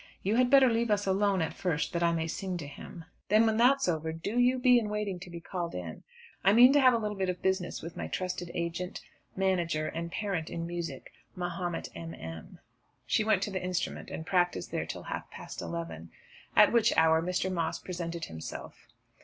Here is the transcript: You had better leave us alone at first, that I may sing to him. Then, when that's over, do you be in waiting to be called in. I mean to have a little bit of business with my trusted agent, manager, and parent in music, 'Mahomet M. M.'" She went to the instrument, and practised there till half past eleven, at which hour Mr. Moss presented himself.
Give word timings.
You 0.23 0.37
had 0.37 0.49
better 0.49 0.67
leave 0.71 0.89
us 0.89 1.05
alone 1.05 1.43
at 1.43 1.53
first, 1.53 1.93
that 1.93 2.01
I 2.01 2.11
may 2.11 2.25
sing 2.25 2.57
to 2.57 2.65
him. 2.65 3.05
Then, 3.29 3.45
when 3.45 3.57
that's 3.57 3.87
over, 3.87 4.11
do 4.11 4.39
you 4.39 4.57
be 4.57 4.79
in 4.79 4.89
waiting 4.89 5.19
to 5.19 5.29
be 5.29 5.39
called 5.39 5.75
in. 5.75 6.01
I 6.43 6.53
mean 6.53 6.73
to 6.73 6.79
have 6.81 6.95
a 6.95 6.97
little 6.97 7.15
bit 7.15 7.29
of 7.29 7.43
business 7.43 7.83
with 7.83 7.95
my 7.95 8.07
trusted 8.07 8.49
agent, 8.55 9.01
manager, 9.35 9.87
and 9.89 10.11
parent 10.11 10.49
in 10.49 10.65
music, 10.65 11.11
'Mahomet 11.35 11.89
M. 11.93 12.15
M.'" 12.15 12.57
She 13.05 13.23
went 13.23 13.43
to 13.43 13.51
the 13.51 13.61
instrument, 13.63 14.09
and 14.09 14.25
practised 14.25 14.71
there 14.71 14.87
till 14.87 15.03
half 15.03 15.29
past 15.29 15.61
eleven, 15.61 16.09
at 16.55 16.71
which 16.71 16.91
hour 16.97 17.21
Mr. 17.21 17.53
Moss 17.53 17.77
presented 17.77 18.25
himself. 18.25 18.87